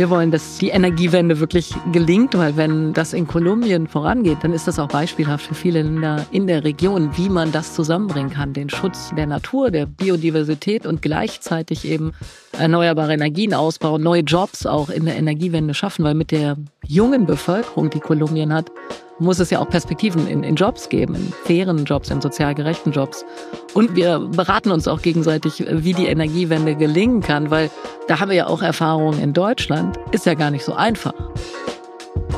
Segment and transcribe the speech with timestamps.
[0.00, 4.66] Wir wollen, dass die Energiewende wirklich gelingt, weil wenn das in Kolumbien vorangeht, dann ist
[4.66, 8.70] das auch beispielhaft für viele Länder in der Region, wie man das zusammenbringen kann, den
[8.70, 12.12] Schutz der Natur, der Biodiversität und gleichzeitig eben
[12.52, 16.56] erneuerbare Energien ausbauen, neue Jobs auch in der Energiewende schaffen, weil mit der
[16.86, 18.70] jungen Bevölkerung, die Kolumbien hat,
[19.18, 22.92] muss es ja auch Perspektiven in, in Jobs geben, in fairen Jobs, in sozial gerechten
[22.92, 23.24] Jobs.
[23.74, 27.70] Und wir beraten uns auch gegenseitig, wie die Energiewende gelingen kann, weil
[28.08, 29.98] da haben wir ja auch Erfahrungen in Deutschland.
[30.10, 31.14] Ist ja gar nicht so einfach.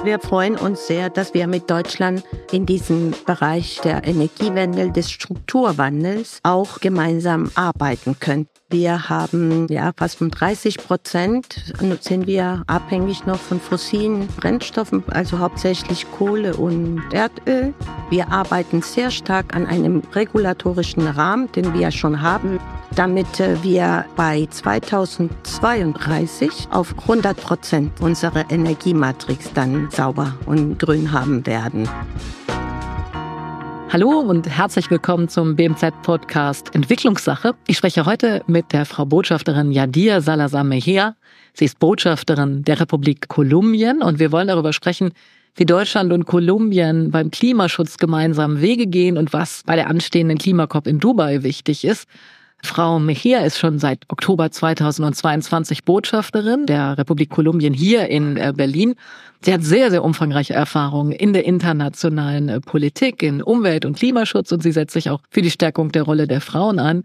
[0.05, 6.41] Wir freuen uns sehr, dass wir mit Deutschland in diesem Bereich der Energiewende, des Strukturwandels
[6.43, 8.49] auch gemeinsam arbeiten können.
[8.73, 16.11] Wir haben ja fast 35 Prozent sind wir abhängig noch von fossilen Brennstoffen, also hauptsächlich
[16.11, 17.75] Kohle und Erdöl.
[18.09, 22.59] Wir arbeiten sehr stark an einem regulatorischen Rahmen, den wir schon haben,
[22.97, 31.47] damit äh, wir bei 2032 auf 100 Prozent unsere Energiematrix dann sauber und grün haben
[31.47, 31.87] werden.
[33.93, 37.55] Hallo und herzlich willkommen zum BMZ-Podcast Entwicklungssache.
[37.67, 41.15] Ich spreche heute mit der Frau Botschafterin Yadir Salazar Mejia.
[41.53, 45.13] Sie ist Botschafterin der Republik Kolumbien und wir wollen darüber sprechen,
[45.57, 50.87] wie Deutschland und Kolumbien beim Klimaschutz gemeinsam Wege gehen und was bei der anstehenden Klimakop
[50.87, 52.09] in Dubai wichtig ist.
[52.65, 58.95] Frau Mejia ist schon seit Oktober 2022 Botschafterin der Republik Kolumbien hier in äh, Berlin.
[59.45, 64.53] Sie hat sehr, sehr umfangreiche Erfahrungen in der internationalen äh, Politik, in Umwelt- und Klimaschutz
[64.53, 67.03] und sie setzt sich auch für die Stärkung der Rolle der Frauen an.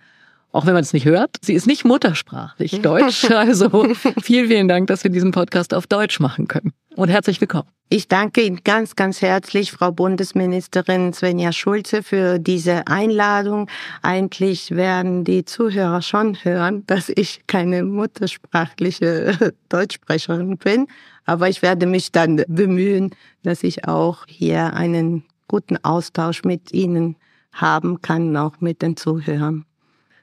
[0.51, 3.29] Auch wenn man es nicht hört, sie ist nicht muttersprachlich Deutsch.
[3.29, 3.87] Also
[4.21, 6.71] vielen, vielen Dank, dass wir diesen Podcast auf Deutsch machen können.
[6.97, 7.69] Und herzlich willkommen.
[7.89, 13.69] Ich danke Ihnen ganz, ganz herzlich, Frau Bundesministerin Svenja Schulze, für diese Einladung.
[14.01, 20.87] Eigentlich werden die Zuhörer schon hören, dass ich keine muttersprachliche Deutschsprecherin bin.
[21.25, 23.11] Aber ich werde mich dann bemühen,
[23.43, 27.15] dass ich auch hier einen guten Austausch mit Ihnen
[27.51, 29.65] haben kann, auch mit den Zuhörern.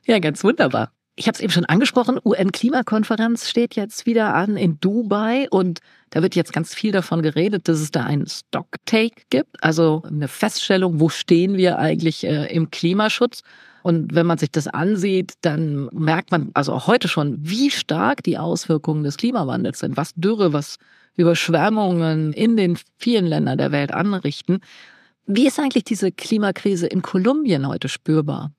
[0.07, 0.91] Ja, ganz wunderbar.
[1.17, 5.79] Ich habe es eben schon angesprochen, UN-Klimakonferenz steht jetzt wieder an in Dubai und
[6.11, 10.27] da wird jetzt ganz viel davon geredet, dass es da einen Stocktake gibt, also eine
[10.27, 13.43] Feststellung, wo stehen wir eigentlich äh, im Klimaschutz.
[13.85, 18.25] Und wenn man sich das ansieht, dann merkt man also auch heute schon, wie stark
[18.25, 20.79] die Auswirkungen des Klimawandels sind, was Dürre, was
[21.17, 24.61] Überschwemmungen in den vielen Ländern der Welt anrichten.
[25.27, 28.53] Wie ist eigentlich diese Klimakrise in Kolumbien heute spürbar?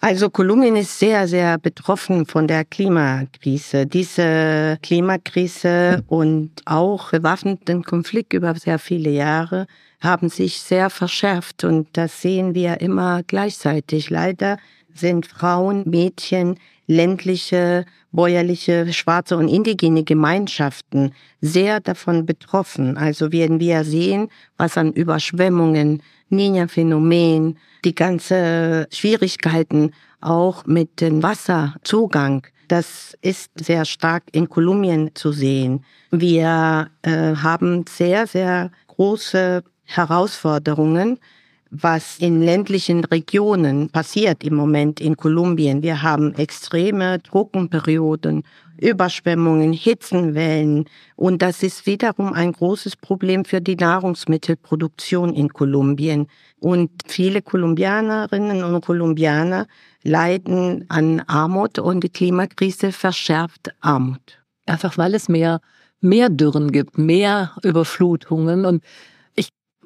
[0.00, 3.86] Also Kolumbien ist sehr, sehr betroffen von der Klimakrise.
[3.86, 9.66] Diese Klimakrise und auch bewaffneten Konflikt über sehr viele Jahre
[10.00, 14.10] haben sich sehr verschärft und das sehen wir immer gleichzeitig.
[14.10, 14.58] Leider
[14.92, 22.96] sind Frauen, Mädchen, ländliche, bäuerliche, schwarze und indigene Gemeinschaften sehr davon betroffen.
[22.96, 32.46] Also werden wir sehen, was an Überschwemmungen, Ninja-Phänomen, die ganze Schwierigkeiten auch mit dem Wasserzugang.
[32.68, 35.84] Das ist sehr stark in Kolumbien zu sehen.
[36.10, 41.18] Wir äh, haben sehr, sehr große Herausforderungen,
[41.82, 45.82] was in ländlichen Regionen passiert im Moment in Kolumbien.
[45.82, 48.44] Wir haben extreme Trockenperioden,
[48.78, 50.84] Überschwemmungen, Hitzenwellen
[51.16, 56.28] und das ist wiederum ein großes Problem für die Nahrungsmittelproduktion in Kolumbien.
[56.60, 59.66] Und viele Kolumbianerinnen und Kolumbianer
[60.02, 64.42] leiden an Armut und die Klimakrise verschärft Armut.
[64.66, 65.60] Einfach weil es mehr,
[66.00, 68.82] mehr Dürren gibt, mehr Überflutungen und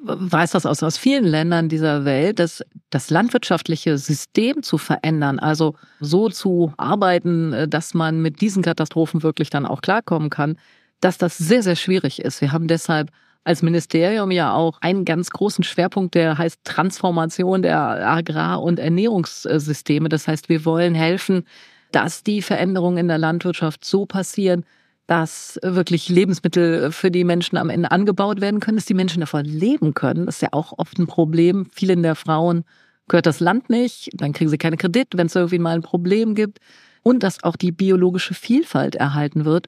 [0.01, 5.75] weiß das aus, aus vielen Ländern dieser Welt, dass das landwirtschaftliche System zu verändern, also
[5.99, 10.57] so zu arbeiten, äh, dass man mit diesen Katastrophen wirklich dann auch klarkommen kann,
[11.01, 12.41] dass das sehr, sehr schwierig ist.
[12.41, 13.11] Wir haben deshalb
[13.43, 20.09] als Ministerium ja auch einen ganz großen Schwerpunkt, der heißt Transformation der Agrar- und Ernährungssysteme.
[20.09, 21.45] Das heißt, wir wollen helfen,
[21.91, 24.65] dass die Veränderungen in der Landwirtschaft so passieren,
[25.09, 29.43] dass wirklich Lebensmittel für die Menschen am Ende angebaut werden können, dass die Menschen davon
[29.43, 30.27] leben können.
[30.27, 31.65] Das ist ja auch oft ein Problem.
[31.73, 32.63] Vielen der Frauen
[33.07, 36.35] gehört das Land nicht, dann kriegen sie keine Kredit, wenn es irgendwie mal ein Problem
[36.35, 36.59] gibt.
[37.01, 39.65] Und dass auch die biologische Vielfalt erhalten wird.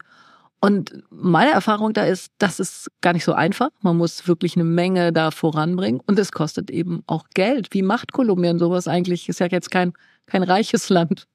[0.60, 3.70] Und meine Erfahrung da ist, das ist gar nicht so einfach.
[3.82, 7.70] Man muss wirklich eine Menge da voranbringen und es kostet eben auch Geld.
[7.72, 9.28] Wie macht Kolumbien sowas eigentlich?
[9.28, 9.94] Ist ja jetzt kein,
[10.28, 11.26] kein reiches Land.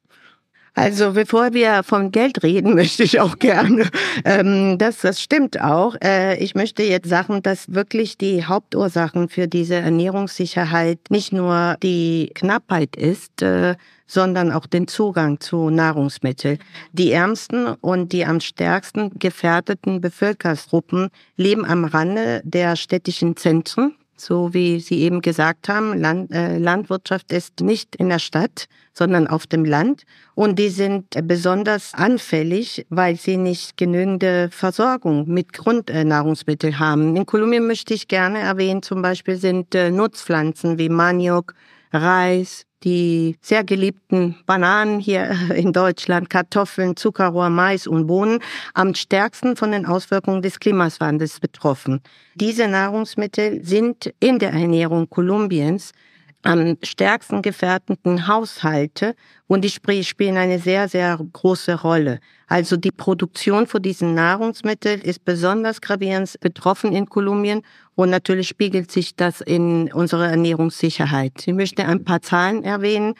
[0.76, 3.88] Also bevor wir von Geld reden, möchte ich auch gerne,
[4.26, 5.96] ähm, das, das stimmt auch.
[6.04, 12.30] Äh, ich möchte jetzt sagen, dass wirklich die Hauptursachen für diese Ernährungssicherheit nicht nur die
[12.34, 13.76] Knappheit ist, äh,
[14.06, 16.58] sondern auch den Zugang zu Nahrungsmitteln.
[16.92, 21.08] Die ärmsten und die am stärksten gefährdeten Bevölkerungsgruppen
[21.38, 27.32] leben am Rande der städtischen Zentren so wie Sie eben gesagt haben, Land, äh, Landwirtschaft
[27.32, 30.04] ist nicht in der Stadt, sondern auf dem Land.
[30.34, 37.14] Und die sind besonders anfällig, weil sie nicht genügende Versorgung mit Grundnahrungsmitteln haben.
[37.14, 41.54] In Kolumbien möchte ich gerne erwähnen, zum Beispiel sind äh, Nutzpflanzen wie Maniok,
[41.92, 48.40] Reis, die sehr geliebten Bananen hier in Deutschland, Kartoffeln, Zuckerrohr, Mais und Bohnen
[48.74, 52.00] am stärksten von den Auswirkungen des Klimawandels betroffen.
[52.34, 55.92] Diese Nahrungsmittel sind in der Ernährung Kolumbiens
[56.42, 59.14] am stärksten gefährdeten Haushalte
[59.46, 62.20] und die spielen eine sehr, sehr große Rolle.
[62.46, 67.62] Also die Produktion von diesen Nahrungsmitteln ist besonders gravierend betroffen in Kolumbien
[67.94, 71.46] und natürlich spiegelt sich das in unserer Ernährungssicherheit.
[71.46, 73.14] Ich möchte ein paar Zahlen erwähnen.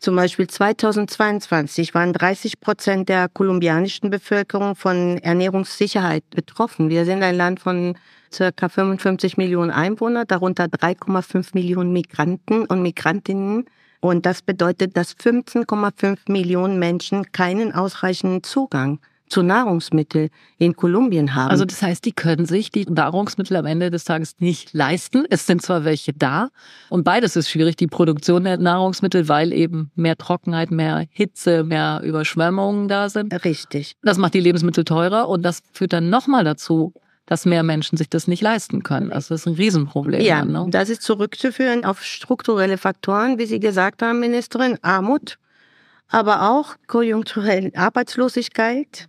[0.00, 6.88] Zum Beispiel 2022 waren 30 Prozent der kolumbianischen Bevölkerung von Ernährungssicherheit betroffen.
[6.88, 7.98] Wir sind ein Land von
[8.32, 13.66] circa 55 Millionen Einwohner, darunter 3,5 Millionen Migranten und Migrantinnen.
[14.00, 19.00] Und das bedeutet, dass 15,5 Millionen Menschen keinen ausreichenden Zugang
[19.30, 20.28] zu Nahrungsmitteln
[20.58, 21.50] in Kolumbien haben.
[21.50, 25.24] Also das heißt, die können sich die Nahrungsmittel am Ende des Tages nicht leisten.
[25.30, 26.50] Es sind zwar welche da
[26.90, 32.02] und beides ist schwierig, die Produktion der Nahrungsmittel, weil eben mehr Trockenheit, mehr Hitze, mehr
[32.04, 33.32] Überschwemmungen da sind.
[33.44, 33.96] Richtig.
[34.02, 36.92] Das macht die Lebensmittel teurer und das führt dann nochmal dazu,
[37.30, 39.12] dass mehr Menschen sich das nicht leisten können.
[39.12, 40.20] Also das ist ein Riesenproblem.
[40.20, 40.66] Ja, ne?
[40.68, 45.38] das ist zurückzuführen auf strukturelle Faktoren, wie Sie gesagt haben, Ministerin, Armut,
[46.08, 49.08] aber auch konjunkturelle Arbeitslosigkeit,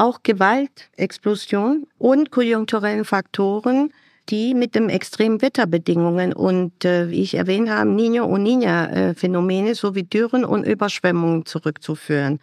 [0.00, 3.92] auch Gewalt, Explosion und konjunkturellen Faktoren,
[4.30, 10.04] die mit den extremen Wetterbedingungen und, äh, wie ich erwähnt habe, Nino und Nina-Phänomene sowie
[10.04, 12.38] Dürren und Überschwemmungen zurückzuführen.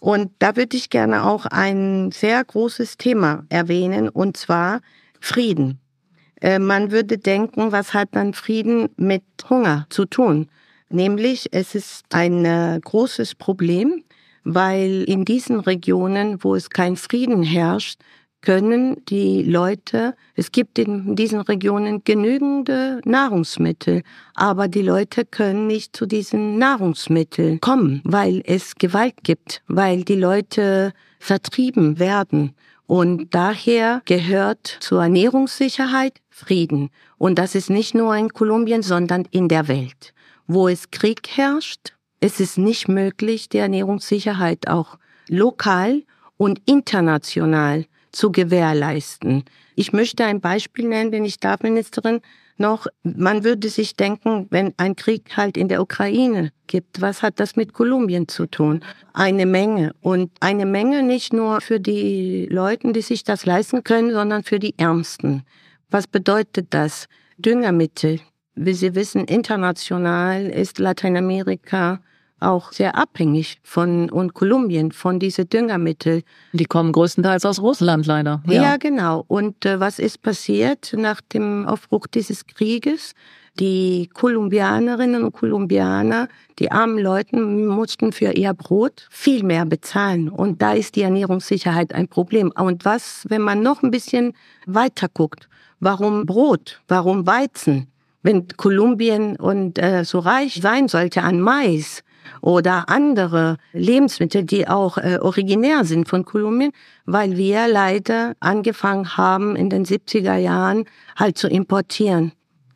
[0.00, 4.80] Und da würde ich gerne auch ein sehr großes Thema erwähnen, und zwar
[5.20, 5.78] Frieden.
[6.40, 10.48] Äh, man würde denken, was hat dann Frieden mit Hunger zu tun?
[10.88, 14.02] Nämlich, es ist ein äh, großes Problem,
[14.46, 18.00] weil in diesen Regionen, wo es kein Frieden herrscht,
[18.42, 24.02] können die Leute, es gibt in diesen Regionen genügende Nahrungsmittel,
[24.34, 30.14] aber die Leute können nicht zu diesen Nahrungsmitteln kommen, weil es Gewalt gibt, weil die
[30.14, 32.54] Leute vertrieben werden.
[32.86, 36.90] Und daher gehört zur Ernährungssicherheit Frieden.
[37.18, 40.14] Und das ist nicht nur in Kolumbien, sondern in der Welt.
[40.46, 41.95] Wo es Krieg herrscht,
[42.26, 46.02] es ist nicht möglich, die Ernährungssicherheit auch lokal
[46.36, 49.44] und international zu gewährleisten.
[49.76, 52.20] Ich möchte ein Beispiel nennen, wenn ich darf, Ministerin,
[52.58, 57.38] noch, man würde sich denken, wenn ein Krieg halt in der Ukraine gibt, was hat
[57.38, 58.80] das mit Kolumbien zu tun?
[59.12, 59.94] Eine Menge.
[60.00, 64.58] Und eine Menge nicht nur für die Leute, die sich das leisten können, sondern für
[64.58, 65.44] die Ärmsten.
[65.90, 67.06] Was bedeutet das?
[67.36, 68.18] Düngermittel.
[68.56, 72.00] Wie Sie wissen, international ist Lateinamerika
[72.40, 76.22] auch sehr abhängig von und Kolumbien von diese Düngermittel.
[76.52, 78.42] Die kommen größtenteils aus Russland leider.
[78.46, 79.24] Ja, ja genau.
[79.26, 83.14] Und äh, was ist passiert nach dem Aufbruch dieses Krieges?
[83.58, 86.28] Die Kolumbianerinnen und Kolumbianer,
[86.58, 90.28] die armen Leute mussten für ihr Brot viel mehr bezahlen.
[90.28, 92.52] Und da ist die Ernährungssicherheit ein Problem.
[92.54, 94.34] Und was, wenn man noch ein bisschen
[94.66, 95.48] weiter guckt?
[95.80, 96.82] Warum Brot?
[96.86, 97.86] Warum Weizen?
[98.22, 102.02] Wenn Kolumbien und äh, so reich sein sollte an Mais,
[102.40, 106.72] oder andere Lebensmittel, die auch äh, originär sind von Kolumbien,
[107.04, 110.84] weil wir leider angefangen haben in den 70er Jahren
[111.16, 112.32] halt zu importieren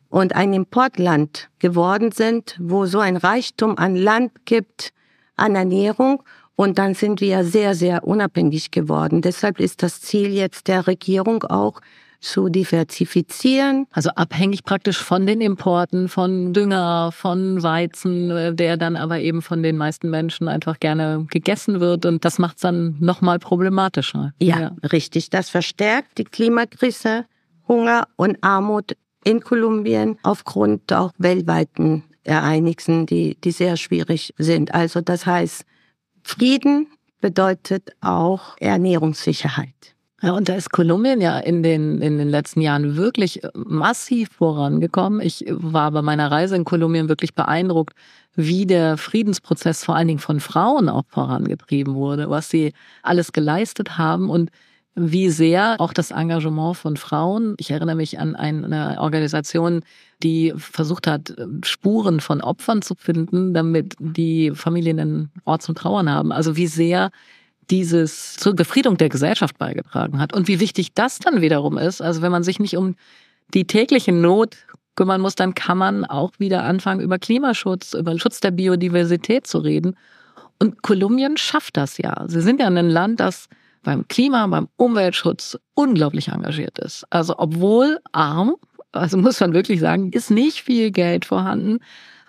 [0.09, 4.93] und ein Importland geworden sind, wo so ein Reichtum an Land gibt,
[5.35, 6.23] an Ernährung
[6.55, 9.21] und dann sind wir sehr, sehr unabhängig geworden.
[9.21, 11.81] Deshalb ist das Ziel jetzt der Regierung auch,
[12.21, 13.87] zu diversifizieren.
[13.91, 19.41] Also abhängig praktisch von den Importen, von Dünger, von Weizen, äh, der dann aber eben
[19.41, 22.05] von den meisten Menschen einfach gerne gegessen wird.
[22.05, 24.33] Und das macht es dann nochmal problematischer.
[24.39, 25.29] Ja, ja, richtig.
[25.31, 27.25] Das verstärkt die Klimakrise,
[27.67, 34.73] Hunger und Armut in Kolumbien aufgrund auch weltweiten Ereignissen, die, die sehr schwierig sind.
[34.73, 35.65] Also das heißt,
[36.23, 36.87] Frieden
[37.19, 39.95] bedeutet auch Ernährungssicherheit.
[40.23, 45.19] Ja, und da ist Kolumbien ja in den, in den letzten Jahren wirklich massiv vorangekommen.
[45.19, 47.95] Ich war bei meiner Reise in Kolumbien wirklich beeindruckt,
[48.35, 53.97] wie der Friedensprozess vor allen Dingen von Frauen auch vorangetrieben wurde, was sie alles geleistet
[53.97, 54.51] haben und
[54.93, 57.55] wie sehr auch das Engagement von Frauen.
[57.57, 59.81] Ich erinnere mich an eine Organisation,
[60.21, 66.09] die versucht hat, Spuren von Opfern zu finden, damit die Familien einen Ort zum Trauern
[66.09, 66.31] haben.
[66.31, 67.09] Also wie sehr
[67.71, 72.01] dieses zur Befriedung der Gesellschaft beigetragen hat und wie wichtig das dann wiederum ist.
[72.01, 72.95] Also wenn man sich nicht um
[73.53, 74.57] die tägliche Not
[74.95, 79.47] kümmern muss, dann kann man auch wieder anfangen, über Klimaschutz, über den Schutz der Biodiversität
[79.47, 79.95] zu reden.
[80.59, 82.25] Und Kolumbien schafft das ja.
[82.27, 83.47] Sie sind ja ein Land, das
[83.83, 87.05] beim Klima, beim Umweltschutz unglaublich engagiert ist.
[87.09, 88.55] Also obwohl arm,
[88.91, 91.79] also muss man wirklich sagen, ist nicht viel Geld vorhanden,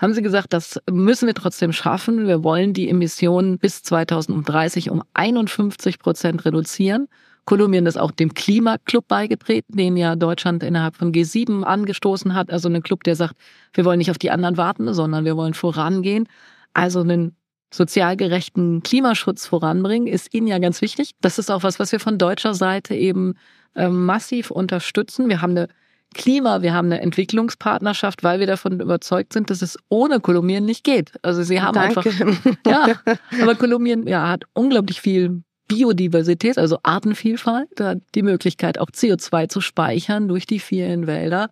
[0.02, 2.26] haben sie gesagt, das müssen wir trotzdem schaffen.
[2.26, 7.06] Wir wollen die Emissionen bis 2030 um 51 Prozent reduzieren.
[7.44, 12.50] Kolumbien ist auch dem Klimaclub beigetreten, den ja Deutschland innerhalb von G7 angestoßen hat.
[12.50, 13.37] Also ein Club, der sagt,
[13.75, 16.28] wir wollen nicht auf die anderen warten, sondern wir wollen vorangehen.
[16.75, 17.37] Also einen
[17.73, 21.12] sozial gerechten Klimaschutz voranbringen, ist Ihnen ja ganz wichtig.
[21.21, 23.35] Das ist auch was, was wir von deutscher Seite eben
[23.75, 25.28] äh, massiv unterstützen.
[25.28, 25.68] Wir haben eine
[26.14, 30.85] Klima, wir haben eine Entwicklungspartnerschaft, weil wir davon überzeugt sind, dass es ohne Kolumbien nicht
[30.85, 31.12] geht.
[31.23, 32.11] Also sie haben Danke.
[32.11, 33.00] einfach, ja,
[33.40, 39.61] aber Kolumbien ja, hat unglaublich viel Biodiversität, also Artenvielfalt, hat die Möglichkeit auch CO2 zu
[39.61, 41.49] speichern durch die vielen Wälder.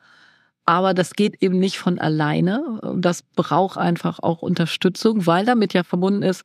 [0.67, 2.81] Aber das geht eben nicht von alleine.
[2.97, 6.45] Das braucht einfach auch Unterstützung, weil damit ja verbunden ist,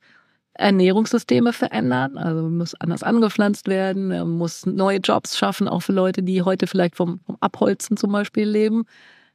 [0.58, 6.42] Ernährungssysteme verändern, also muss anders angepflanzt werden, muss neue Jobs schaffen, auch für Leute, die
[6.42, 8.84] heute vielleicht vom, vom Abholzen zum Beispiel leben.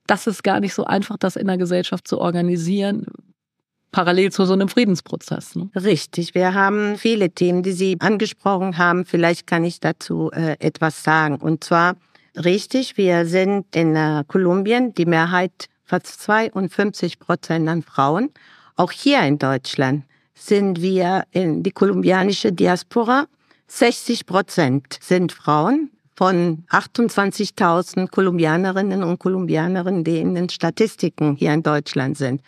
[0.08, 3.06] Das ist gar nicht so einfach, das in der Gesellschaft zu organisieren,
[3.92, 5.56] parallel zu so einem Friedensprozess.
[5.56, 5.70] Ne?
[5.76, 9.06] Richtig, wir haben viele Themen, die Sie angesprochen haben.
[9.06, 11.36] Vielleicht kann ich dazu äh, etwas sagen.
[11.36, 11.96] Und zwar
[12.36, 18.30] Richtig, wir sind in äh, Kolumbien, die Mehrheit fast 52 Prozent an Frauen.
[18.78, 20.06] Auch hier in Deutschland
[20.42, 23.28] sind wir in die kolumbianische Diaspora.
[23.68, 31.64] 60 Prozent sind Frauen von 28.000 Kolumbianerinnen und Kolumbianerinnen, die in den Statistiken hier in
[31.64, 32.42] Deutschland sind.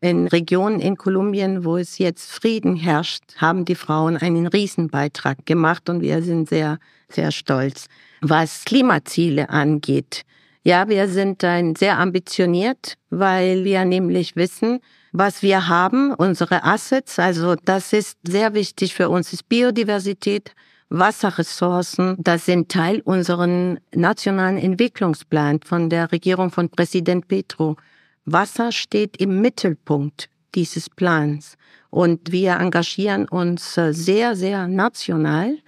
[0.00, 5.90] In Regionen in Kolumbien, wo es jetzt Frieden herrscht, haben die Frauen einen Riesenbeitrag gemacht
[5.90, 6.78] und wir sind sehr,
[7.10, 7.86] sehr stolz
[8.20, 10.22] was Klimaziele angeht.
[10.62, 14.80] Ja, wir sind ein sehr ambitioniert, weil wir nämlich wissen,
[15.12, 17.18] was wir haben, unsere Assets.
[17.18, 20.54] Also das ist sehr wichtig für uns, ist Biodiversität,
[20.88, 22.16] Wasserressourcen.
[22.18, 27.76] Das sind Teil unseren nationalen Entwicklungsplan von der Regierung von Präsident Petro.
[28.24, 31.56] Wasser steht im Mittelpunkt dieses Plans.
[31.90, 35.58] Und wir engagieren uns sehr, sehr national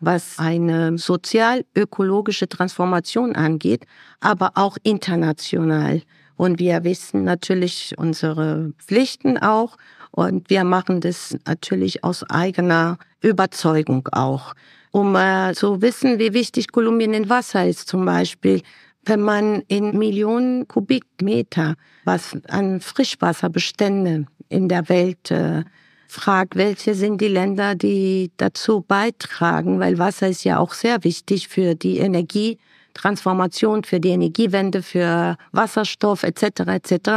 [0.00, 3.86] was eine sozial-ökologische Transformation angeht,
[4.20, 6.02] aber auch international.
[6.40, 9.76] Und wir wissen natürlich unsere Pflichten auch
[10.10, 14.54] und wir machen das natürlich aus eigener Überzeugung auch.
[14.90, 18.62] Um äh, zu wissen, wie wichtig Kolumbien in Wasser ist zum Beispiel,
[19.04, 21.74] wenn man in Millionen Kubikmeter
[22.06, 25.64] was an Frischwasserbestände in der Welt äh,
[26.08, 31.48] fragt, welche sind die Länder, die dazu beitragen, weil Wasser ist ja auch sehr wichtig
[31.48, 31.98] für die
[32.90, 36.60] Energietransformation, für die Energiewende, für Wasserstoff etc.
[36.66, 37.10] etc.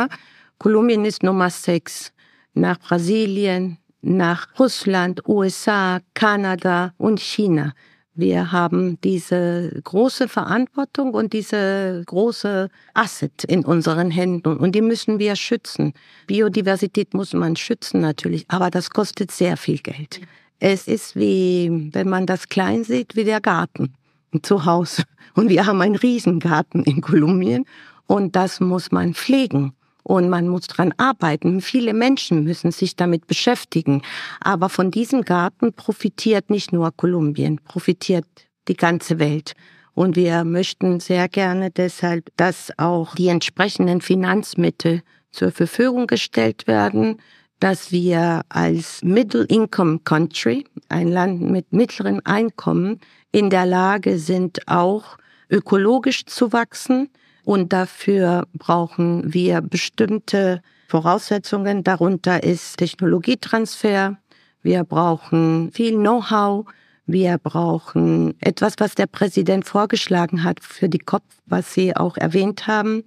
[0.60, 2.12] Kolumbien ist Nummer sechs
[2.53, 7.74] nach Brasilien, nach Russland, USA, Kanada und China.
[8.15, 15.18] Wir haben diese große Verantwortung und diese große Asset in unseren Händen und die müssen
[15.18, 15.94] wir schützen.
[16.27, 20.22] Biodiversität muss man schützen natürlich, aber das kostet sehr viel Geld.
[20.60, 23.96] Es ist wie, wenn man das klein sieht, wie der Garten
[24.42, 25.04] zu Hause.
[25.36, 27.66] Und wir haben einen Riesengarten in Kolumbien
[28.08, 29.74] und das muss man pflegen
[30.04, 31.62] und man muss dran arbeiten.
[31.62, 34.02] Viele Menschen müssen sich damit beschäftigen.
[34.42, 38.25] Aber von diesem Garten profitiert nicht nur Kolumbien, profitiert
[38.68, 39.54] die ganze Welt.
[39.96, 47.20] Und wir möchten sehr gerne deshalb, dass auch die entsprechenden Finanzmittel zur Verfügung gestellt werden,
[47.60, 53.00] dass wir als Middle Income Country, ein Land mit mittleren Einkommen,
[53.31, 55.17] in der Lage sind, auch
[55.50, 57.10] ökologisch zu wachsen,
[57.45, 61.83] und dafür brauchen wir bestimmte Voraussetzungen.
[61.83, 64.17] Darunter ist Technologietransfer.
[64.62, 66.65] Wir brauchen viel Know-how.
[67.05, 72.67] Wir brauchen etwas, was der Präsident vorgeschlagen hat für die COP, was Sie auch erwähnt
[72.67, 73.03] haben.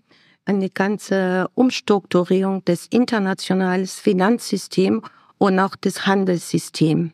[0.46, 5.02] Eine ganze Umstrukturierung des internationalen Finanzsystems
[5.38, 7.10] und auch des Handelssystems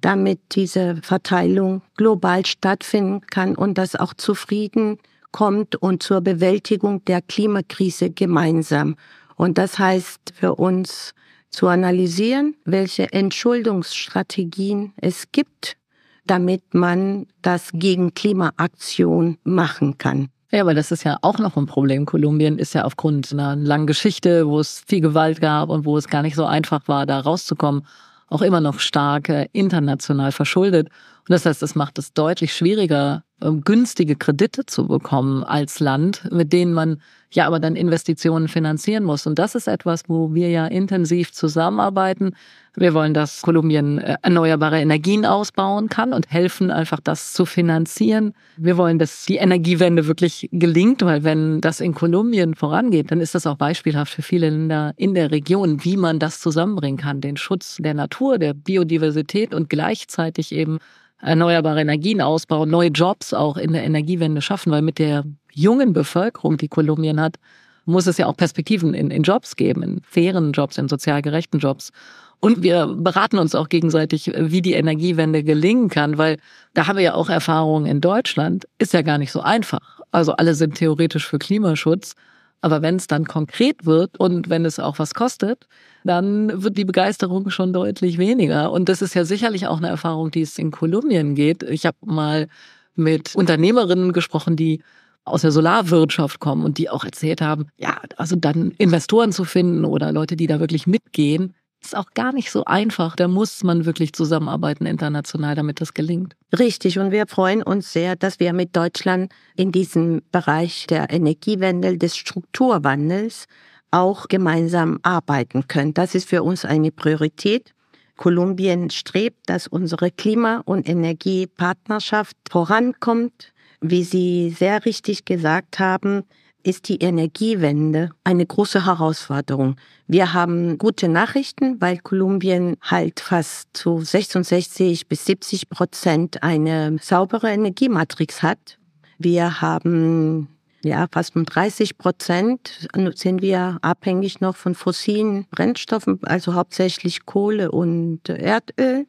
[0.00, 4.98] damit diese Verteilung global stattfinden kann und das auch zufrieden
[5.32, 8.96] kommt und zur Bewältigung der Klimakrise gemeinsam.
[9.34, 11.12] Und das heißt für uns
[11.50, 15.76] zu analysieren, welche Entschuldungsstrategien es gibt,
[16.24, 20.28] damit man das gegen Klimaaktion machen kann.
[20.52, 22.06] Ja, aber das ist ja auch noch ein Problem.
[22.06, 26.06] Kolumbien ist ja aufgrund einer langen Geschichte, wo es viel Gewalt gab und wo es
[26.06, 27.84] gar nicht so einfach war, da rauszukommen,
[28.28, 30.88] auch immer noch stark äh, international verschuldet.
[30.88, 36.52] Und das heißt, es macht es deutlich schwieriger, günstige Kredite zu bekommen als Land, mit
[36.52, 39.26] denen man ja aber dann Investitionen finanzieren muss.
[39.26, 42.34] Und das ist etwas, wo wir ja intensiv zusammenarbeiten.
[42.76, 48.32] Wir wollen, dass Kolumbien äh, erneuerbare Energien ausbauen kann und helfen, einfach das zu finanzieren.
[48.56, 53.34] Wir wollen, dass die Energiewende wirklich gelingt, weil wenn das in Kolumbien vorangeht, dann ist
[53.34, 57.36] das auch beispielhaft für viele Länder in der Region, wie man das zusammenbringen kann, den
[57.36, 60.78] Schutz der Natur, der Biodiversität und gleichzeitig eben
[61.20, 66.56] erneuerbare Energien ausbauen, neue Jobs auch in der Energiewende schaffen, weil mit der jungen Bevölkerung,
[66.56, 67.36] die Kolumbien hat,
[67.84, 71.58] muss es ja auch Perspektiven in, in Jobs geben, in fairen Jobs, in sozial gerechten
[71.58, 71.92] Jobs.
[72.40, 76.36] Und wir beraten uns auch gegenseitig, wie die Energiewende gelingen kann, weil
[76.74, 78.66] da haben wir ja auch Erfahrungen in Deutschland.
[78.78, 80.00] Ist ja gar nicht so einfach.
[80.10, 82.14] Also alle sind theoretisch für Klimaschutz.
[82.60, 85.66] Aber wenn es dann konkret wird und wenn es auch was kostet,
[86.04, 88.72] dann wird die Begeisterung schon deutlich weniger.
[88.72, 91.62] Und das ist ja sicherlich auch eine Erfahrung, die es in Kolumbien geht.
[91.62, 92.48] Ich habe mal
[92.96, 94.82] mit Unternehmerinnen gesprochen, die
[95.24, 99.84] aus der Solarwirtschaft kommen und die auch erzählt haben, ja, also dann Investoren zu finden
[99.84, 103.16] oder Leute, die da wirklich mitgehen, ist auch gar nicht so einfach.
[103.16, 106.34] Da muss man wirklich zusammenarbeiten international, damit das gelingt.
[106.58, 106.98] Richtig.
[106.98, 112.16] Und wir freuen uns sehr, dass wir mit Deutschland in diesem Bereich der Energiewende, des
[112.16, 113.46] Strukturwandels
[113.90, 115.94] auch gemeinsam arbeiten können.
[115.94, 117.72] Das ist für uns eine Priorität.
[118.16, 123.52] Kolumbien strebt, dass unsere Klima- und Energiepartnerschaft vorankommt.
[123.80, 126.24] Wie Sie sehr richtig gesagt haben,
[126.62, 129.76] ist die Energiewende eine große Herausforderung.
[130.08, 137.50] Wir haben gute Nachrichten, weil Kolumbien halt fast zu 66 bis 70 Prozent eine saubere
[137.50, 138.78] Energiematrix hat.
[139.18, 140.48] Wir haben
[140.86, 147.70] ja, fast um 30 Prozent sind wir abhängig noch von fossilen Brennstoffen, also hauptsächlich Kohle
[147.70, 149.06] und Erdöl.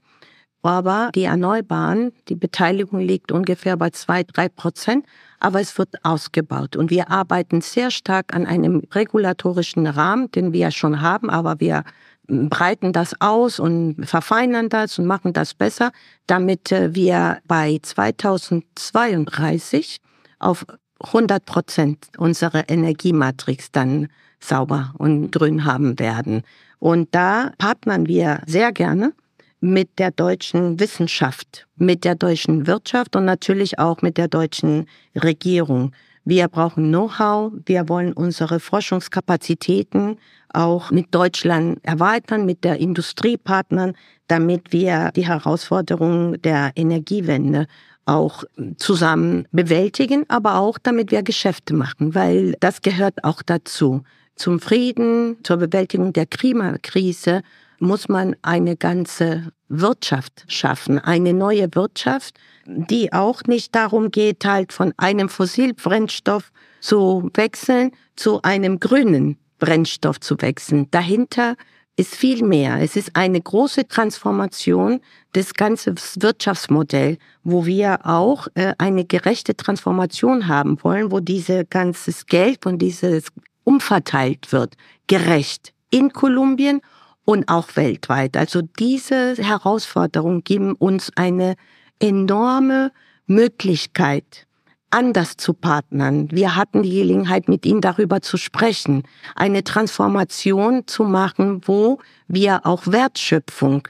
[0.64, 5.06] Aber die Erneuerbaren, die Beteiligung liegt ungefähr bei zwei, drei Prozent,
[5.40, 6.76] aber es wird ausgebaut.
[6.76, 11.86] Und wir arbeiten sehr stark an einem regulatorischen Rahmen, den wir schon haben, aber wir
[12.28, 15.92] breiten das aus und verfeinern das und machen das besser,
[16.26, 19.98] damit äh, wir bei 2032
[20.40, 20.66] auf
[21.00, 24.08] 100 Prozent unserer Energiematrix dann
[24.40, 26.44] sauber und grün haben werden.
[26.80, 29.14] Und da partnern wir sehr gerne
[29.60, 35.94] mit der deutschen Wissenschaft, mit der deutschen Wirtschaft und natürlich auch mit der deutschen Regierung.
[36.26, 40.18] Wir brauchen Know-how, wir wollen unsere Forschungskapazitäten
[40.54, 43.94] auch mit Deutschland erweitern, mit der Industriepartnern,
[44.28, 47.68] damit wir die Herausforderungen der Energiewende
[48.08, 48.44] auch
[48.78, 54.04] zusammen bewältigen, aber auch damit wir Geschäfte machen, weil das gehört auch dazu.
[54.36, 57.42] Zum Frieden, zur Bewältigung der Klimakrise
[57.80, 64.74] muss man eine ganze Wirtschaft schaffen, eine neue Wirtschaft, die auch nicht darum geht, halt
[64.74, 70.90] von einem Fossilbrennstoff zu wechseln zu einem grünen Brennstoff zu wechseln.
[70.92, 71.56] Dahinter
[71.98, 72.80] ist viel mehr.
[72.80, 75.02] Es ist eine große Transformation
[75.36, 82.28] des ganzen Wirtschaftsmodells, wo wir auch äh, eine gerechte Transformation haben wollen, wo diese ganzes
[82.28, 83.26] Geld und dieses
[83.64, 84.76] umverteilt wird,
[85.08, 86.82] gerecht in Kolumbien
[87.26, 88.38] und auch weltweit.
[88.38, 91.56] Also diese Herausforderungen geben uns eine
[92.00, 92.92] enorme
[93.26, 94.47] Möglichkeit,
[94.90, 96.30] anders zu partnern.
[96.32, 99.04] Wir hatten die Gelegenheit, mit ihnen darüber zu sprechen,
[99.36, 103.88] eine Transformation zu machen, wo wir auch Wertschöpfung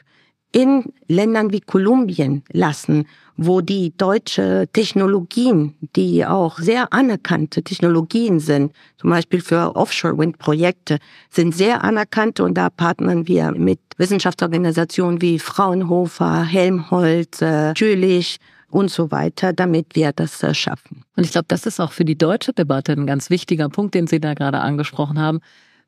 [0.52, 3.06] in Ländern wie Kolumbien lassen,
[3.36, 10.98] wo die deutsche Technologien, die auch sehr anerkannte Technologien sind, zum Beispiel für Offshore-Wind-Projekte,
[11.30, 18.92] sind sehr anerkannt und da partnern wir mit Wissenschaftsorganisationen wie Fraunhofer, Helmholtz, äh, Jülich und
[18.92, 21.04] so weiter, damit wir das äh, schaffen.
[21.16, 24.08] Und ich glaube, das ist auch für die deutsche Debatte ein ganz wichtiger Punkt, den
[24.08, 25.40] Sie da gerade angesprochen haben.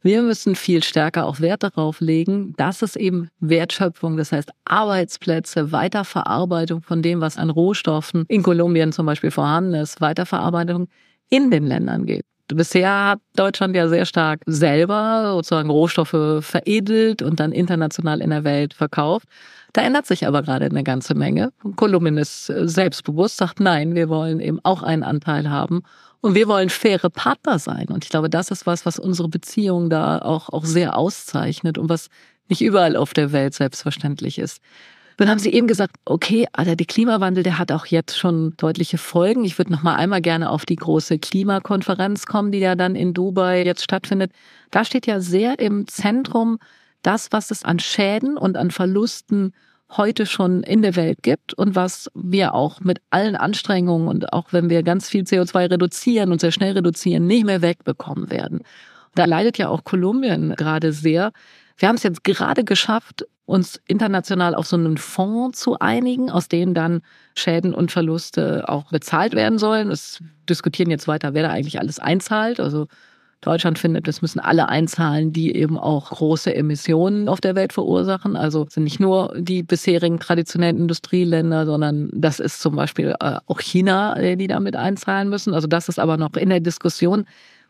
[0.02, 5.74] Wir müssen viel stärker auch Wert darauf legen, dass es eben Wertschöpfung, das heißt Arbeitsplätze,
[5.74, 10.88] Weiterverarbeitung von dem, was an Rohstoffen in Kolumbien zum Beispiel vorhanden ist, Weiterverarbeitung
[11.30, 12.24] in den Ländern geht.
[12.48, 18.44] Bisher hat Deutschland ja sehr stark selber sozusagen Rohstoffe veredelt und dann international in der
[18.44, 19.28] Welt verkauft.
[19.74, 21.52] Da ändert sich aber gerade eine ganze Menge.
[21.76, 25.84] Kolumbien ist äh, selbstbewusst, sagt nein, wir wollen eben auch einen Anteil haben
[26.22, 27.88] und wir wollen faire Partner sein.
[27.88, 31.90] Und ich glaube, das ist was, was unsere Beziehung da auch, auch sehr auszeichnet und
[31.90, 32.10] was
[32.48, 34.62] nicht überall auf der Welt selbstverständlich ist.
[35.18, 38.98] Dann haben Sie eben gesagt, okay, also der Klimawandel, der hat auch jetzt schon deutliche
[38.98, 39.44] Folgen.
[39.44, 43.14] Ich würde noch mal einmal gerne auf die große Klimakonferenz kommen, die ja dann in
[43.14, 44.32] Dubai jetzt stattfindet.
[44.72, 46.58] Da steht ja sehr im Zentrum
[47.02, 49.54] das, was es an Schäden und an Verlusten
[49.92, 54.54] heute schon in der Welt gibt und was wir auch mit allen Anstrengungen und auch
[54.54, 58.62] wenn wir ganz viel CO2 reduzieren und sehr schnell reduzieren, nicht mehr wegbekommen werden.
[59.16, 61.32] Da leidet ja auch Kolumbien gerade sehr.
[61.78, 66.50] Wir haben es jetzt gerade geschafft, uns international auf so einen Fonds zu einigen, aus
[66.50, 67.02] dem dann
[67.36, 69.90] Schäden und Verluste auch bezahlt werden sollen.
[69.90, 72.60] Es diskutieren jetzt weiter, wer da eigentlich alles einzahlt.
[72.60, 72.86] Also
[73.42, 78.36] Deutschland findet, es müssen alle einzahlen, die eben auch große Emissionen auf der Welt verursachen.
[78.36, 83.62] Also sind nicht nur die bisherigen traditionellen Industrieländer, sondern das ist zum Beispiel äh, auch
[83.62, 85.54] China, äh, die damit einzahlen müssen.
[85.54, 87.26] Also das ist aber noch in der Diskussion.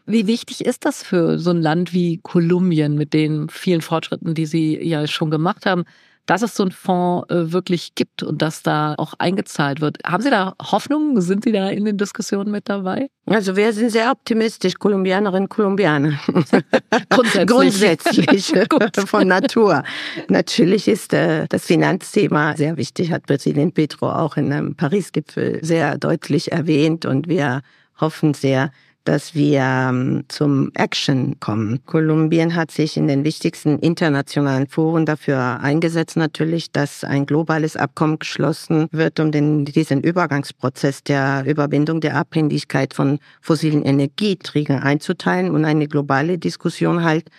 [0.07, 4.47] Wie wichtig ist das für so ein Land wie Kolumbien mit den vielen Fortschritten, die
[4.47, 5.83] Sie ja schon gemacht haben?
[6.29, 9.97] Dass es so einen Fonds äh, wirklich gibt und dass da auch eingezahlt wird.
[10.05, 11.19] Haben Sie da Hoffnung?
[11.21, 13.09] Sind Sie da in den Diskussionen mit dabei?
[13.25, 16.19] Also wir sind sehr optimistisch, Kolumbianerinnen, Kolumbianer.
[17.09, 17.47] Grundsätzlich.
[17.47, 18.53] Grundsätzlich
[19.07, 19.83] von Natur.
[20.27, 25.97] Natürlich ist äh, das Finanzthema sehr wichtig, hat Präsident Petro auch in einem Paris-Gipfel sehr
[25.97, 27.63] deutlich erwähnt und wir
[27.99, 28.71] hoffen sehr,
[29.03, 31.79] dass wir ähm, zum Action kommen.
[31.85, 38.19] Kolumbien hat sich in den wichtigsten internationalen Foren dafür eingesetzt, natürlich, dass ein globales Abkommen
[38.19, 45.65] geschlossen wird, um den, diesen Übergangsprozess der Überwindung der Abhängigkeit von fossilen Energieträgern einzuteilen und
[45.65, 47.29] eine globale Diskussion halt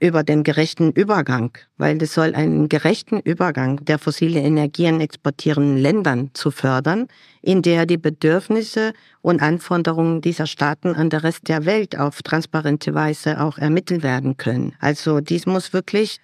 [0.00, 6.30] über den gerechten Übergang, weil es soll einen gerechten Übergang der fossile Energien exportierenden Ländern
[6.32, 7.06] zu fördern,
[7.42, 12.94] in der die Bedürfnisse und Anforderungen dieser Staaten an der Rest der Welt auf transparente
[12.94, 14.74] Weise auch ermittelt werden können.
[14.80, 16.18] Also dies muss wirklich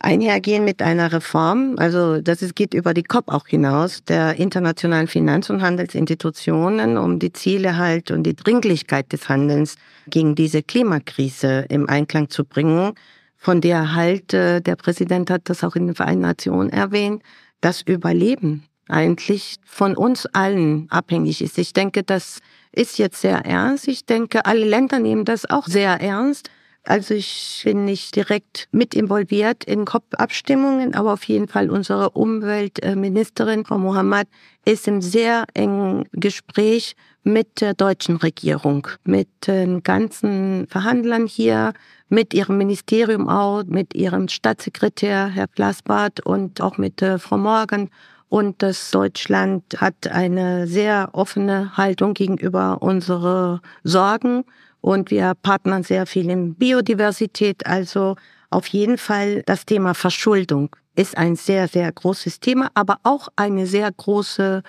[0.00, 1.76] einhergehen mit einer Reform.
[1.78, 7.18] Also das ist, geht über die COP auch hinaus, der internationalen Finanz- und Handelsinstitutionen, um
[7.18, 9.76] die Ziele halt und die Dringlichkeit des Handelns
[10.08, 12.94] gegen diese Klimakrise im Einklang zu bringen,
[13.36, 17.22] von der halt, äh, der Präsident hat das auch in den Vereinten Nationen erwähnt,
[17.60, 21.58] das Überleben eigentlich von uns allen abhängig ist.
[21.58, 22.40] Ich denke, das
[22.72, 23.86] ist jetzt sehr ernst.
[23.86, 26.50] Ich denke, alle Länder nehmen das auch sehr ernst.
[26.90, 33.64] Also ich bin nicht direkt mit involviert in COP-Abstimmungen, aber auf jeden Fall unsere Umweltministerin,
[33.64, 34.26] Frau Mohammed,
[34.64, 41.74] ist im sehr engen Gespräch mit der deutschen Regierung, mit den ganzen Verhandlern hier,
[42.08, 47.88] mit ihrem Ministerium auch, mit ihrem Staatssekretär, Herr Plasbart, und auch mit äh, Frau Morgan.
[48.28, 54.44] Und das Deutschland hat eine sehr offene Haltung gegenüber unsere Sorgen
[54.80, 57.66] und wir partnern sehr viel in Biodiversität.
[57.66, 58.16] Also
[58.50, 63.66] auf jeden Fall das Thema Verschuldung ist ein sehr, sehr großes Thema, aber auch eine
[63.66, 64.62] sehr große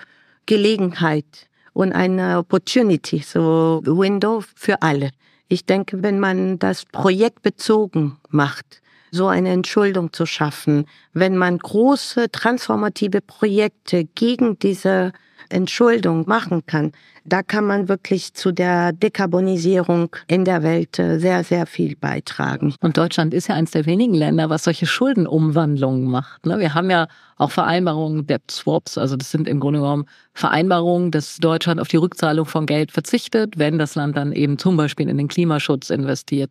[0.46, 5.10] Gelegenheit und eine Opportunity, so Window für alle.
[5.48, 8.81] Ich denke, wenn man das projektbezogen macht,
[9.12, 15.12] so eine Entschuldung zu schaffen, wenn man große transformative Projekte gegen diese
[15.50, 16.92] Entschuldung machen kann,
[17.24, 22.74] da kann man wirklich zu der Dekarbonisierung in der Welt äh, sehr, sehr viel beitragen.
[22.80, 26.46] Und Deutschland ist ja eines der wenigen Länder, was solche Schuldenumwandlungen macht.
[26.46, 26.58] Ne?
[26.58, 31.36] Wir haben ja auch Vereinbarungen, Debt Swaps, also das sind im Grunde genommen Vereinbarungen, dass
[31.36, 35.18] Deutschland auf die Rückzahlung von Geld verzichtet, wenn das Land dann eben zum Beispiel in
[35.18, 36.50] den Klimaschutz investiert.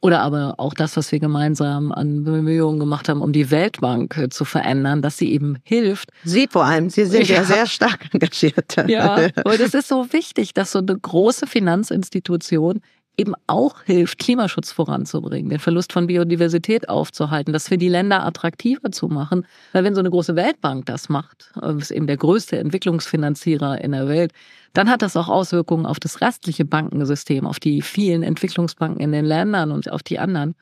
[0.00, 4.28] Oder aber auch das, was wir gemeinsam an Bemühungen gemacht haben, um die Weltbank äh,
[4.28, 6.10] zu verändern, dass sie eben hilft.
[6.22, 8.76] Sie vor allem, Sie sind ja, ja sehr stark engagiert.
[8.86, 12.82] Ja, und es ist so wichtig, dass so eine große Finanzinstitution
[13.18, 18.90] eben auch hilft, Klimaschutz voranzubringen, den Verlust von Biodiversität aufzuhalten, das für die Länder attraktiver
[18.90, 19.46] zu machen.
[19.72, 23.92] Weil wenn so eine große Weltbank das macht, äh, ist eben der größte Entwicklungsfinanzierer in
[23.92, 24.32] der Welt,
[24.74, 29.24] dann hat das auch Auswirkungen auf das restliche Bankensystem, auf die vielen Entwicklungsbanken in den
[29.24, 30.54] Ländern und auf die anderen.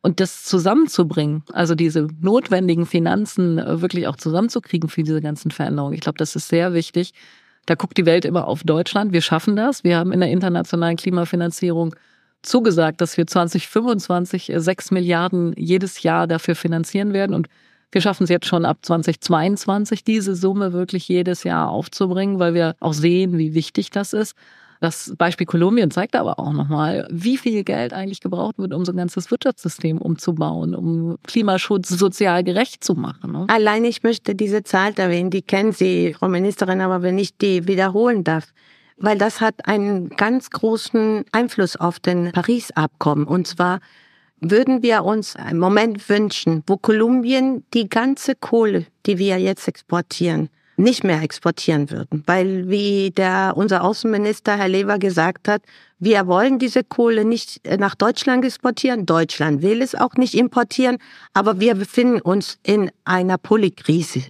[0.00, 5.92] Und das zusammenzubringen, also diese notwendigen Finanzen äh, wirklich auch zusammenzukriegen für diese ganzen Veränderungen,
[5.92, 7.12] ich glaube, das ist sehr wichtig.
[7.68, 9.12] Da guckt die Welt immer auf Deutschland.
[9.12, 9.84] Wir schaffen das.
[9.84, 11.94] Wir haben in der internationalen Klimafinanzierung
[12.40, 17.34] zugesagt, dass wir 2025 6 Milliarden jedes Jahr dafür finanzieren werden.
[17.34, 17.48] Und
[17.92, 22.74] wir schaffen es jetzt schon ab 2022, diese Summe wirklich jedes Jahr aufzubringen, weil wir
[22.80, 24.34] auch sehen, wie wichtig das ist.
[24.80, 28.92] Das Beispiel Kolumbien zeigt aber auch nochmal, wie viel Geld eigentlich gebraucht wird, um so
[28.92, 33.32] ein ganzes Wirtschaftssystem umzubauen, um Klimaschutz sozial gerecht zu machen.
[33.32, 33.46] Ne?
[33.48, 37.66] Allein ich möchte diese Zahl erwähnen, die kennen Sie, Frau Ministerin, aber wenn ich die
[37.66, 38.52] wiederholen darf,
[38.98, 43.26] weil das hat einen ganz großen Einfluss auf den Paris-Abkommen.
[43.26, 43.80] Und zwar
[44.40, 50.48] würden wir uns einen Moment wünschen, wo Kolumbien die ganze Kohle, die wir jetzt exportieren,
[50.78, 52.22] nicht mehr exportieren würden.
[52.26, 55.62] Weil, wie der, unser Außenminister Herr Lever gesagt hat,
[55.98, 59.04] wir wollen diese Kohle nicht nach Deutschland exportieren.
[59.04, 60.98] Deutschland will es auch nicht importieren.
[61.34, 64.22] Aber wir befinden uns in einer Polykrise.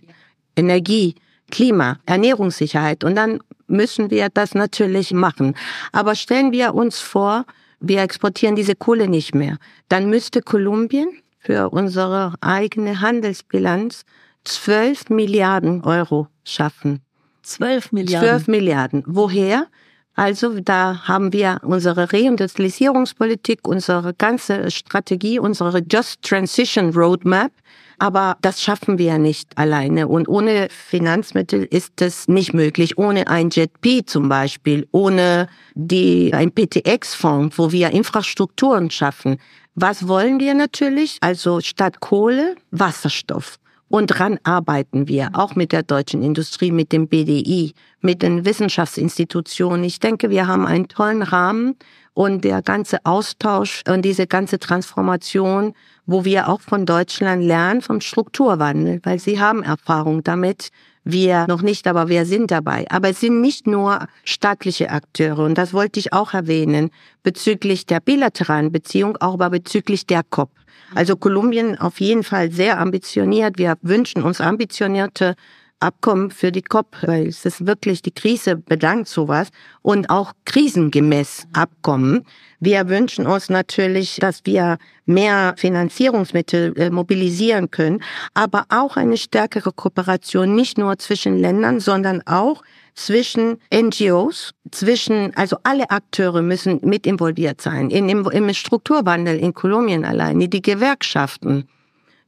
[0.56, 1.14] Energie,
[1.50, 3.04] Klima, Ernährungssicherheit.
[3.04, 5.54] Und dann müssen wir das natürlich machen.
[5.92, 7.44] Aber stellen wir uns vor,
[7.80, 9.58] wir exportieren diese Kohle nicht mehr.
[9.88, 11.08] Dann müsste Kolumbien
[11.38, 14.04] für unsere eigene Handelsbilanz
[14.48, 17.00] 12 Milliarden Euro schaffen.
[17.42, 18.28] 12 Milliarden.
[18.28, 19.02] 12 Milliarden.
[19.06, 19.66] Woher?
[20.14, 27.52] Also da haben wir unsere Reindustrialisierungspolitik, unsere ganze Strategie, unsere Just Transition Roadmap.
[28.00, 30.08] Aber das schaffen wir nicht alleine.
[30.08, 32.96] Und ohne Finanzmittel ist es nicht möglich.
[32.96, 39.38] Ohne ein JETP zum Beispiel, ohne die, ein PTX-Fonds, wo wir Infrastrukturen schaffen.
[39.74, 41.18] Was wollen wir natürlich?
[41.20, 43.58] Also statt Kohle, Wasserstoff.
[43.88, 49.82] Und dran arbeiten wir, auch mit der deutschen Industrie, mit dem BDI, mit den Wissenschaftsinstitutionen.
[49.84, 51.74] Ich denke, wir haben einen tollen Rahmen
[52.12, 55.72] und der ganze Austausch und diese ganze Transformation,
[56.04, 60.70] wo wir auch von Deutschland lernen, vom Strukturwandel, weil sie haben Erfahrung damit.
[61.04, 62.86] Wir noch nicht, aber wir sind dabei.
[62.90, 66.90] Aber es sind nicht nur staatliche Akteure, und das wollte ich auch erwähnen,
[67.22, 70.50] bezüglich der bilateralen Beziehung, auch aber bezüglich der COP.
[70.94, 73.58] Also Kolumbien auf jeden Fall sehr ambitioniert.
[73.58, 75.34] Wir wünschen uns ambitionierte
[75.80, 79.48] Abkommen für die COP, weil es ist wirklich, die Krise bedankt sowas
[79.82, 82.24] und auch krisengemäß Abkommen.
[82.58, 88.02] Wir wünschen uns natürlich, dass wir mehr Finanzierungsmittel äh, mobilisieren können,
[88.34, 92.62] aber auch eine stärkere Kooperation, nicht nur zwischen Ländern, sondern auch
[92.94, 97.90] zwischen NGOs, zwischen, also alle Akteure müssen mit involviert sein.
[97.90, 101.68] In, im, Im Strukturwandel in Kolumbien allein, die Gewerkschaften,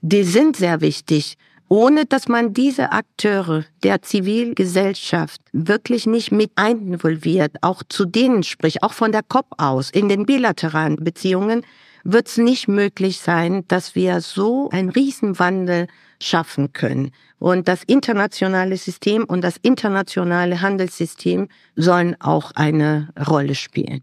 [0.00, 1.36] die sind sehr wichtig.
[1.72, 8.82] Ohne dass man diese Akteure der Zivilgesellschaft wirklich nicht mit involviert, auch zu denen spricht,
[8.82, 11.64] auch von der COP aus, in den bilateralen Beziehungen,
[12.02, 15.86] wird es nicht möglich sein, dass wir so einen Riesenwandel
[16.20, 17.12] schaffen können.
[17.38, 24.02] Und das internationale System und das internationale Handelssystem sollen auch eine Rolle spielen.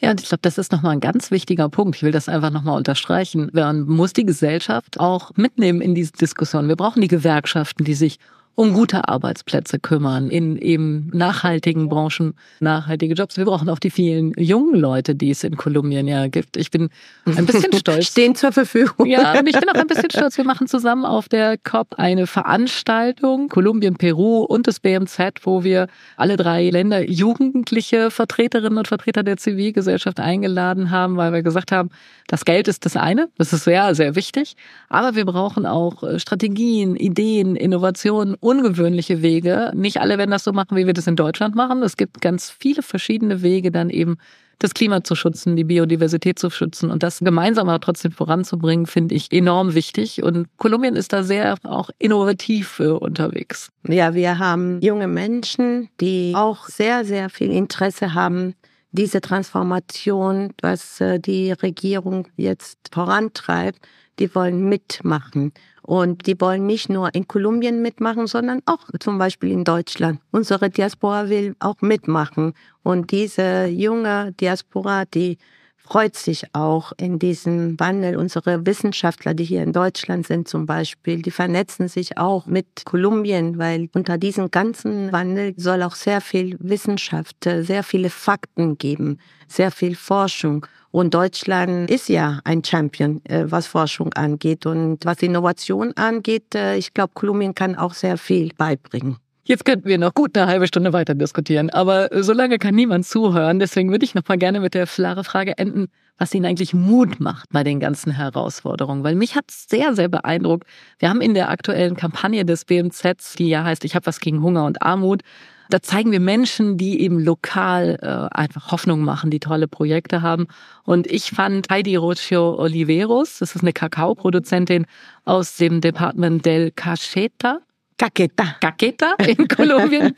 [0.00, 1.96] Ja, und ich glaube, das ist nochmal ein ganz wichtiger Punkt.
[1.96, 3.50] Ich will das einfach nochmal unterstreichen.
[3.52, 6.68] Man muss die Gesellschaft auch mitnehmen in diese Diskussion.
[6.68, 8.18] Wir brauchen die Gewerkschaften, die sich
[8.56, 13.36] um gute Arbeitsplätze kümmern, in eben nachhaltigen Branchen, nachhaltige Jobs.
[13.36, 16.56] Wir brauchen auch die vielen jungen Leute, die es in Kolumbien ja gibt.
[16.56, 16.88] Ich bin
[17.24, 18.06] ein bisschen stolz.
[18.06, 19.06] Stehen zur Verfügung.
[19.06, 20.36] Ja, und ich bin auch ein bisschen stolz.
[20.36, 25.88] Wir machen zusammen auf der COP eine Veranstaltung, Kolumbien, Peru und das BMZ, wo wir
[26.16, 31.90] alle drei Länder jugendliche Vertreterinnen und Vertreter der Zivilgesellschaft eingeladen haben, weil wir gesagt haben,
[32.28, 34.56] das Geld ist das eine, das ist sehr, sehr wichtig,
[34.88, 39.72] aber wir brauchen auch äh, Strategien, Ideen, Innovationen ungewöhnliche Wege.
[39.74, 41.82] Nicht alle werden das so machen, wie wir das in Deutschland machen.
[41.82, 44.18] Es gibt ganz viele verschiedene Wege, dann eben
[44.58, 49.14] das Klima zu schützen, die Biodiversität zu schützen und das gemeinsam aber trotzdem voranzubringen, finde
[49.14, 50.22] ich enorm wichtig.
[50.22, 53.70] Und Kolumbien ist da sehr auch innovativ unterwegs.
[53.88, 58.54] Ja, wir haben junge Menschen, die auch sehr, sehr viel Interesse haben,
[58.92, 63.80] diese Transformation, was äh, die Regierung jetzt vorantreibt,
[64.18, 65.52] die wollen mitmachen.
[65.82, 70.20] Und die wollen nicht nur in Kolumbien mitmachen, sondern auch zum Beispiel in Deutschland.
[70.30, 72.54] Unsere Diaspora will auch mitmachen.
[72.82, 75.36] Und diese junge Diaspora, die
[75.84, 78.16] freut sich auch in diesem Wandel.
[78.16, 83.58] Unsere Wissenschaftler, die hier in Deutschland sind zum Beispiel, die vernetzen sich auch mit Kolumbien,
[83.58, 89.70] weil unter diesem ganzen Wandel soll auch sehr viel Wissenschaft, sehr viele Fakten geben, sehr
[89.70, 90.66] viel Forschung.
[90.90, 94.64] Und Deutschland ist ja ein Champion, äh, was Forschung angeht.
[94.64, 99.16] Und was Innovation angeht, äh, ich glaube, Kolumbien kann auch sehr viel beibringen.
[99.46, 103.04] Jetzt könnten wir noch gut eine halbe Stunde weiter diskutieren, aber so lange kann niemand
[103.04, 103.58] zuhören.
[103.58, 107.20] Deswegen würde ich noch mal gerne mit der klare Frage enden, was Ihnen eigentlich Mut
[107.20, 109.04] macht bei den ganzen Herausforderungen.
[109.04, 110.66] Weil mich hat es sehr, sehr beeindruckt.
[110.98, 114.42] Wir haben in der aktuellen Kampagne des BMZ, die ja heißt, ich habe was gegen
[114.42, 115.20] Hunger und Armut,
[115.68, 120.46] da zeigen wir Menschen, die eben lokal äh, einfach Hoffnung machen, die tolle Projekte haben.
[120.84, 124.86] Und ich fand Heidi Rocio Oliveros, das ist eine Kakaoproduzentin
[125.26, 127.60] aus dem Department del Cacheta.
[127.96, 128.56] Caqueta.
[128.60, 130.12] Caqueta in Kolumbien.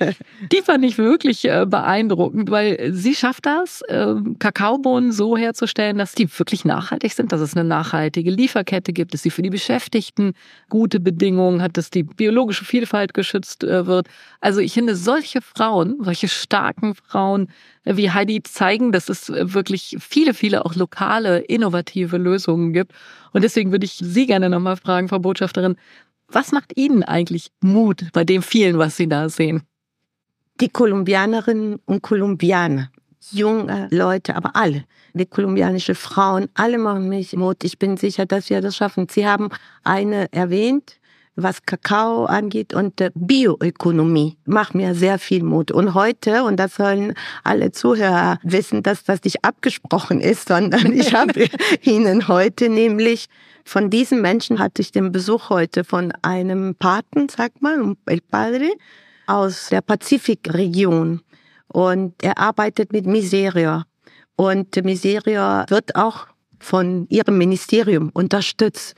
[0.51, 6.15] Die fand ich wirklich äh, beeindruckend, weil sie schafft das, äh, Kakaobohnen so herzustellen, dass
[6.15, 10.33] die wirklich nachhaltig sind, dass es eine nachhaltige Lieferkette gibt, dass sie für die Beschäftigten
[10.71, 14.09] gute Bedingungen hat, dass die biologische Vielfalt geschützt äh, wird.
[14.41, 17.49] Also ich finde, solche Frauen, solche starken Frauen
[17.85, 22.93] äh, wie Heidi zeigen, dass es wirklich viele, viele auch lokale, innovative Lösungen gibt.
[23.33, 25.77] Und deswegen würde ich Sie gerne nochmal fragen, Frau Botschafterin,
[26.29, 29.63] was macht Ihnen eigentlich Mut bei dem vielen, was Sie da sehen?
[30.61, 32.91] Die Kolumbianerinnen und Kolumbianer,
[33.31, 37.65] junge Leute, aber alle, die kolumbianische Frauen, alle machen mich Mut.
[37.65, 39.07] Ich bin sicher, dass wir das schaffen.
[39.11, 39.51] Sie haben
[39.85, 40.99] eine erwähnt,
[41.37, 45.71] was Kakao angeht und Bioökonomie macht mir sehr viel Mut.
[45.71, 51.15] Und heute, und das sollen alle Zuhörer wissen, dass das nicht abgesprochen ist, sondern ich
[51.15, 51.49] habe
[51.83, 53.29] Ihnen heute nämlich
[53.65, 58.71] von diesen Menschen hatte ich den Besuch heute von einem Paten, sagt man, El Padre,
[59.27, 61.21] aus der Pazifikregion.
[61.67, 63.85] Und er arbeitet mit Miseria.
[64.37, 66.29] Und Miseria wird auch
[66.61, 68.95] von ihrem Ministerium unterstützt.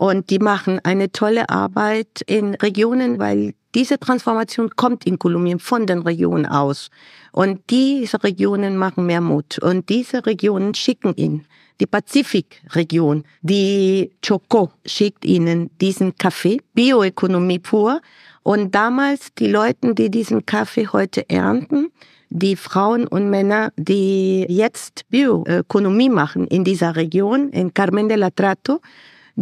[0.00, 5.86] Und die machen eine tolle Arbeit in Regionen, weil diese Transformation kommt in Kolumbien von
[5.86, 6.88] den Regionen aus.
[7.32, 9.58] Und diese Regionen machen mehr Mut.
[9.58, 11.44] Und diese Regionen schicken ihn
[11.80, 18.00] die Pazifikregion, die Choco schickt ihnen diesen Kaffee, Bioökonomie pur.
[18.42, 21.92] Und damals die Leute, die diesen Kaffee heute ernten,
[22.30, 28.30] die Frauen und Männer, die jetzt Bioökonomie machen in dieser Region, in Carmen de la
[28.30, 28.80] Trato,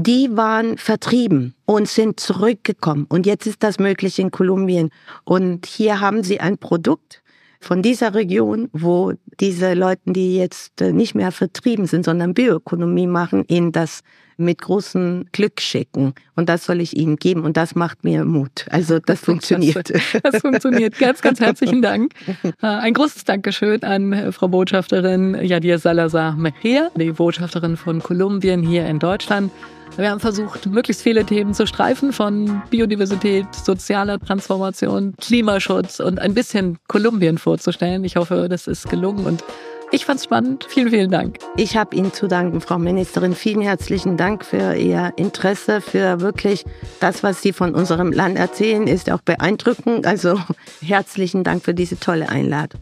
[0.01, 3.07] die waren vertrieben und sind zurückgekommen.
[3.09, 4.91] Und jetzt ist das möglich in Kolumbien.
[5.25, 7.21] Und hier haben sie ein Produkt,
[7.61, 13.09] von dieser Region, wo diese Leute, die jetzt äh, nicht mehr vertrieben sind, sondern Bioökonomie
[13.09, 14.03] machen, ihnen das
[14.37, 16.15] mit großem Glück schicken.
[16.37, 17.43] Und das soll ich ihnen geben.
[17.43, 18.67] Und das macht mir Mut.
[18.71, 19.93] Also das funktioniert.
[20.23, 20.97] Das, funktioniert.
[20.99, 22.13] Ganz, ganz herzlichen Dank.
[22.63, 28.63] Äh, ein großes Dankeschön an äh, Frau Botschafterin Yadir Salazar Mejia, die Botschafterin von Kolumbien
[28.63, 29.51] hier in Deutschland.
[29.97, 36.35] Wir haben versucht, möglichst viele Themen zu streifen, von Biodiversität, sozialer Transformation, Klimaschutz und ein
[36.35, 38.05] bisschen Kolumbien vorzustellen.
[38.05, 39.43] Ich hoffe, das ist gelungen und
[39.91, 40.67] ich fand's spannend.
[40.69, 41.39] Vielen, vielen Dank.
[41.57, 43.35] Ich habe Ihnen zu danken, Frau Ministerin.
[43.35, 46.65] Vielen herzlichen Dank für Ihr Interesse, für wirklich
[47.01, 50.07] das, was Sie von unserem Land erzählen, ist auch beeindruckend.
[50.07, 50.39] Also
[50.83, 52.81] herzlichen Dank für diese tolle Einladung.